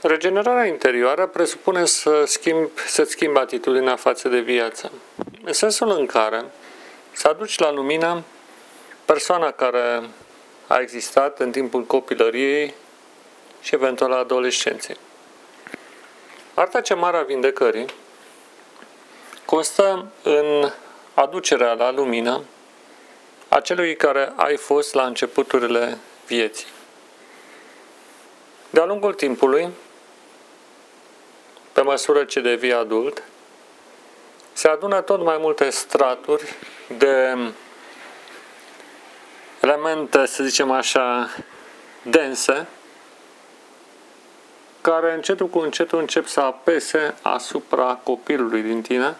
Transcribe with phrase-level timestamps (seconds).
[0.00, 4.92] Regenerarea interioară presupune să schimbi, să-ți schimbi atitudinea față de viață,
[5.44, 6.44] în sensul în care
[7.12, 8.22] să aduci la lumină
[9.04, 10.02] persoana care
[10.66, 12.74] a existat în timpul copilăriei
[13.60, 14.96] și eventual a adolescenței.
[16.54, 17.86] Arta cea mare a vindecării
[19.44, 20.70] constă în
[21.14, 22.42] aducerea la lumină
[23.48, 26.66] a celui care ai fost la începuturile vieții.
[28.70, 29.85] De-a lungul timpului, pe
[31.86, 33.22] măsură ce devii adult,
[34.52, 36.54] se adună tot mai multe straturi
[36.98, 37.36] de
[39.60, 41.30] elemente, să zicem așa,
[42.02, 42.66] dense,
[44.80, 49.16] care încetul cu încetul încep să apese asupra copilului din tine,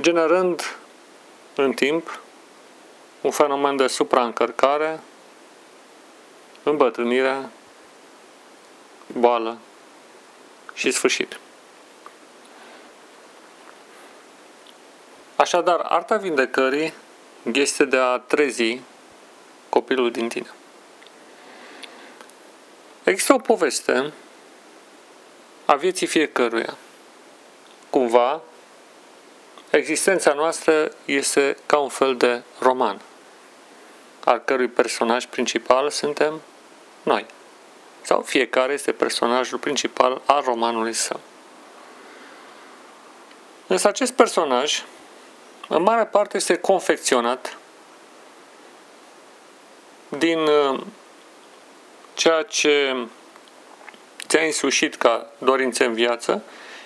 [0.00, 0.76] generând
[1.54, 2.20] în timp
[3.20, 5.00] un fenomen de supraîncărcare,
[6.62, 7.48] îmbătrânire,
[9.06, 9.58] boală
[10.76, 11.38] și sfârșit.
[15.36, 16.92] Așadar, arta vindecării
[17.52, 18.80] este de a trezi
[19.68, 20.50] copilul din tine.
[23.04, 24.12] Există o poveste
[25.64, 26.76] a vieții fiecăruia.
[27.90, 28.42] Cumva,
[29.70, 33.00] existența noastră este ca un fel de roman,
[34.24, 36.40] al cărui personaj principal suntem
[37.02, 37.26] noi.
[38.06, 41.20] Sau fiecare este personajul principal al romanului său.
[43.66, 44.82] Însă acest personaj,
[45.68, 47.56] în mare parte, este confecționat
[50.08, 50.80] din uh,
[52.14, 53.06] ceea ce
[54.26, 56.42] ți-a însușit ca dorințe în viață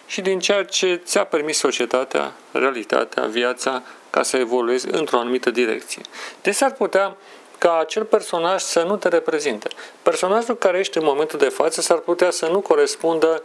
[0.07, 6.03] și din ceea ce ți-a permis societatea, realitatea, viața, ca să evoluezi într-o anumită direcție.
[6.43, 7.17] Deci s-ar putea
[7.61, 9.69] ca acel personaj să nu te reprezinte.
[10.03, 13.43] Personajul care ești în momentul de față s-ar putea să nu corespundă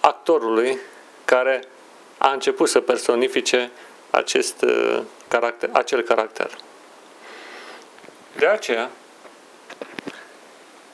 [0.00, 0.78] actorului
[1.24, 1.62] care
[2.18, 3.70] a început să personifice
[4.10, 6.50] acest uh, caracter, acel caracter.
[8.36, 8.90] De aceea,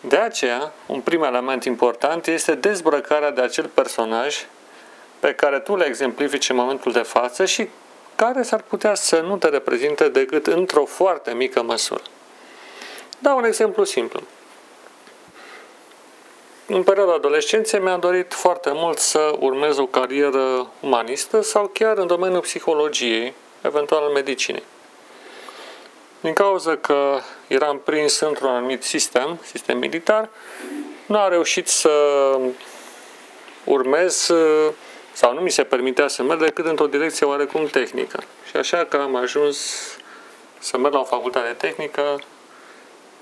[0.01, 4.47] de aceea, un prim element important este dezbrăcarea de acel personaj
[5.19, 7.69] pe care tu le exemplifici în momentul de față și
[8.15, 12.03] care s-ar putea să nu te reprezinte decât într-o foarte mică măsură.
[13.19, 14.21] Dau un exemplu simplu.
[16.67, 22.07] În perioada adolescenței mi-am dorit foarte mult să urmez o carieră umanistă sau chiar în
[22.07, 24.63] domeniul psihologiei, eventual în medicinei.
[26.21, 30.29] Din cauza că eram prins într-un anumit sistem, sistem militar,
[31.07, 31.91] nu a reușit să
[33.65, 34.31] urmez
[35.13, 38.23] sau nu mi se permitea să merg decât într-o direcție oarecum tehnică.
[38.51, 39.59] Și așa că am ajuns
[40.59, 42.21] să merg la o facultate tehnică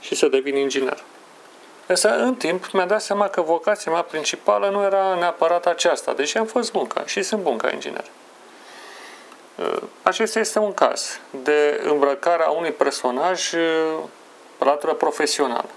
[0.01, 1.03] și să devin inginer.
[1.87, 6.39] Însă, în timp, mi-am dat seama că vocația mea principală nu era neapărat aceasta, deși
[6.39, 8.05] am fost bun ca și sunt bun ca inginer.
[10.03, 13.51] Acesta este un caz de îmbrăcare a unui personaj
[14.59, 15.69] pe latură profesională.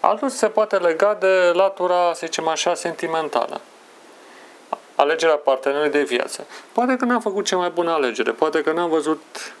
[0.00, 3.60] Altul se poate lega de latura, să zicem așa, sentimentală.
[5.00, 6.46] Alegerea partenerului de viață.
[6.72, 9.54] Poate că n-am făcut cea mai bună alegere, poate că n-am văzut,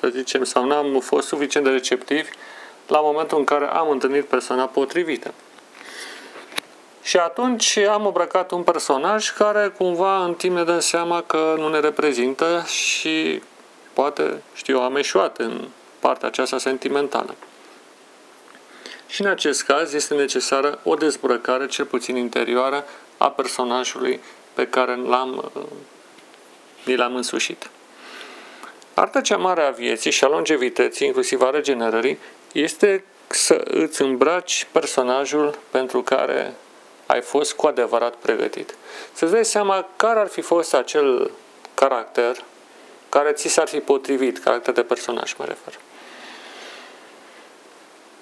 [0.00, 2.28] să zicem, sau n-am fost suficient de receptiv
[2.86, 5.34] la momentul în care am întâlnit persoana potrivită.
[7.02, 11.68] Și atunci am îmbrăcat un personaj care cumva în timp ne dăm seama că nu
[11.68, 13.42] ne reprezintă și
[13.92, 15.68] poate, știu, am eșuat în
[15.98, 17.34] partea aceasta sentimentală.
[19.06, 22.84] Și în acest caz este necesară o dezbrăcare, cel puțin interioară,
[23.22, 24.20] a personajului
[24.54, 25.52] pe care l-am,
[26.84, 27.70] ni l-am însușit.
[28.94, 32.18] Arta cea mare a vieții și a longevității, inclusiv a regenerării,
[32.52, 36.54] este să îți îmbraci personajul pentru care
[37.06, 38.74] ai fost cu adevărat pregătit.
[39.12, 41.30] Să-ți dai seama care ar fi fost acel
[41.74, 42.44] caracter
[43.08, 45.74] care ți s-ar fi potrivit, caracter de personaj mă refer.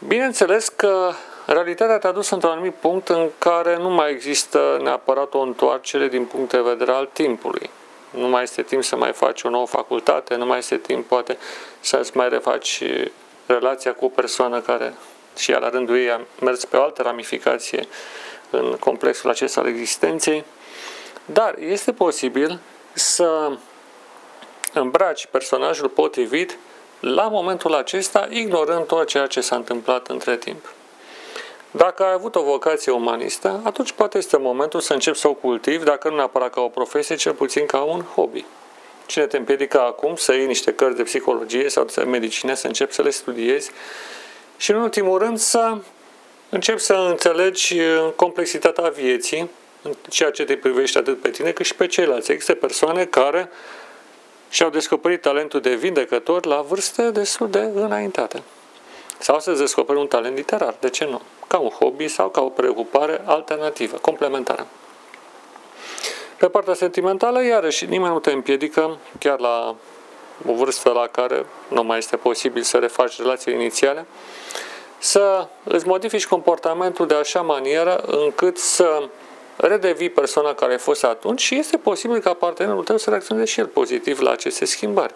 [0.06, 1.12] Bineînțeles că
[1.52, 6.24] realitatea te-a dus într-un anumit punct în care nu mai există neapărat o întoarcere din
[6.24, 7.70] punct de vedere al timpului.
[8.10, 11.38] Nu mai este timp să mai faci o nouă facultate, nu mai este timp poate
[11.80, 12.82] să-ți mai refaci
[13.46, 14.94] relația cu o persoană care
[15.36, 17.86] și ea la rândul ei a mers pe o altă ramificație
[18.50, 20.44] în complexul acesta al existenței,
[21.24, 22.58] dar este posibil
[22.92, 23.52] să
[24.72, 26.58] îmbraci personajul potrivit
[27.00, 30.72] la momentul acesta, ignorând tot ceea ce s-a întâmplat între timp.
[31.70, 35.84] Dacă ai avut o vocație umanistă, atunci poate este momentul să începi să o cultivi,
[35.84, 38.44] dacă nu neapărat ca o profesie, cel puțin ca un hobby.
[39.06, 42.92] Cine te împiedică acum să iei niște cărți de psihologie sau de medicină, să începi
[42.92, 43.70] să le studiezi
[44.56, 45.76] și, în ultimul rând, să
[46.48, 49.50] începi să înțelegi uh, complexitatea vieții,
[49.82, 52.30] în ceea ce te privește atât pe tine cât și pe ceilalți.
[52.30, 53.50] Există persoane care
[54.50, 58.42] și-au descoperit talentul de vindecător la vârste destul de înaintate.
[59.18, 61.20] Sau să descoperi un talent literar, de ce nu?
[61.48, 64.66] Ca un hobby sau ca o preocupare alternativă, complementară.
[66.38, 69.74] Pe partea sentimentală, iarăși, nimeni nu te împiedică, chiar la
[70.46, 74.06] o vârstă la care nu mai este posibil să refaci relații inițiale,
[74.98, 79.08] să îți modifici comportamentul de așa manieră încât să
[79.56, 83.60] redevii persoana care ai fost atunci și este posibil ca partenerul tău să reacționeze și
[83.60, 85.14] el pozitiv la aceste schimbări.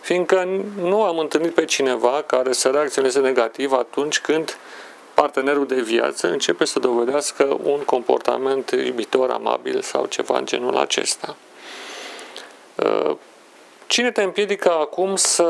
[0.00, 4.56] Fiindcă nu am întâlnit pe cineva care să reacționeze negativ atunci când
[5.14, 11.36] partenerul de viață începe să dovedească un comportament iubitor, amabil sau ceva în genul acesta.
[12.74, 13.16] Uh,
[13.86, 15.44] cine te împiedică acum să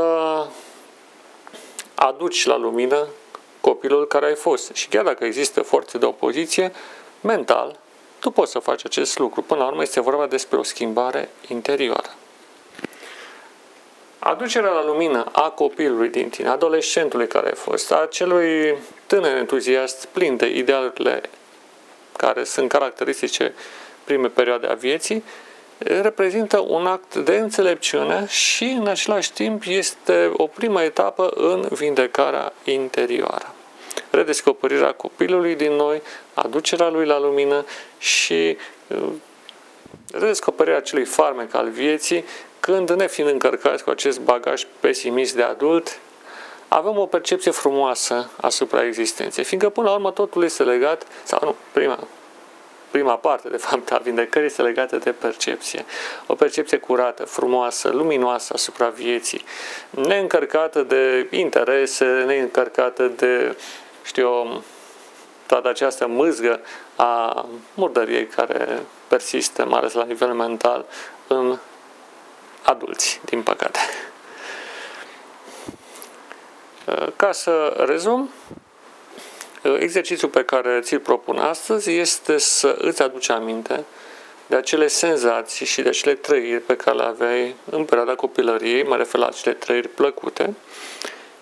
[1.94, 3.06] aduci la lumină
[3.60, 4.74] copilul care ai fost?
[4.74, 6.72] Și chiar dacă există forțe de opoziție,
[7.20, 7.78] mental,
[8.18, 9.42] tu poți să faci acest lucru.
[9.42, 12.14] Până la urmă este vorba despre o schimbare interioară.
[14.18, 18.76] Aducerea la lumină a copilului din tine, adolescentului care ai fost, a celui
[19.10, 21.20] tânăr entuziast plin de idealurile
[22.16, 23.54] care sunt caracteristice
[24.04, 25.24] prime perioade a vieții,
[25.78, 32.52] reprezintă un act de înțelepciune și în același timp este o primă etapă în vindecarea
[32.64, 33.54] interioară.
[34.10, 36.02] Redescoperirea copilului din noi,
[36.34, 37.64] aducerea lui la lumină
[37.98, 38.56] și
[38.86, 39.08] uh,
[40.12, 42.24] redescoperirea acelui farmec al vieții
[42.60, 45.98] când, ne fiind încărcați cu acest bagaj pesimist de adult,
[46.72, 51.54] avem o percepție frumoasă asupra existenței, fiindcă până la urmă totul este legat, sau nu,
[51.72, 51.98] prima,
[52.90, 55.84] prima parte, de fapt, a vindecării este legată de percepție.
[56.26, 59.44] O percepție curată, frumoasă, luminoasă asupra vieții,
[59.90, 63.56] neîncărcată de interese, neîncărcată de,
[64.04, 64.62] știu eu,
[65.46, 66.60] toată această mâzgă
[66.96, 67.44] a
[67.74, 70.84] murdăriei care persistă, mai ales la nivel mental,
[71.26, 71.58] în
[72.62, 73.78] adulți, din păcate.
[77.16, 78.30] Ca să rezum,
[79.78, 83.84] exercițiul pe care ți-l propun astăzi este să îți aduci aminte
[84.46, 88.96] de acele senzații și de acele trăiri pe care le aveai în perioada copilăriei, mă
[88.96, 90.54] refer la acele trăiri plăcute,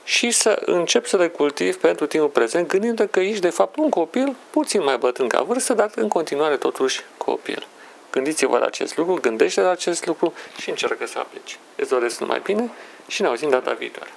[0.05, 3.89] și să începi să le cultivi pentru timpul prezent, gândind că ești de fapt un
[3.89, 7.67] copil puțin mai bătrân ca vârstă, dar în continuare totuși copil.
[8.11, 11.59] Gândiți-vă la acest lucru, gândește la acest lucru și încearcă să aplici.
[11.77, 12.71] Îți doresc numai bine
[13.07, 14.11] și ne auzim data viitoare.